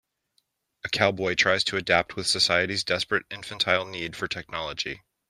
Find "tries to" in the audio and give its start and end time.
1.35-1.77